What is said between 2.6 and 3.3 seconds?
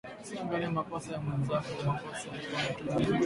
na kila mutu